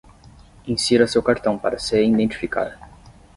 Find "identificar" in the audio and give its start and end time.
2.03-2.75